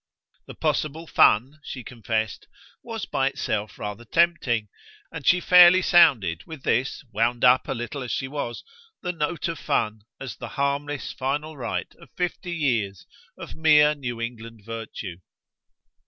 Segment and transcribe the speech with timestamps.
[0.47, 2.47] The possible "fun," she confessed,
[2.81, 4.67] was by itself rather tempting;
[5.11, 8.63] and she fairly sounded, with this wound up a little as she was
[9.03, 13.05] the note of fun as the harmless final right of fifty years
[13.37, 15.17] of mere New England virtue.